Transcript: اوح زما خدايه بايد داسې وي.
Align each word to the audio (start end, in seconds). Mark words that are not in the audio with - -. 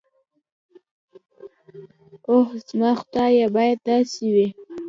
اوح 2.29 2.49
زما 2.67 2.91
خدايه 3.01 3.45
بايد 3.55 3.79
داسې 3.89 4.25
وي. 4.35 4.47